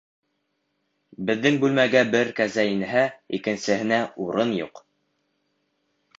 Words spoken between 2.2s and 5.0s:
кәзә инһә, икенсеһенә урын юҡ!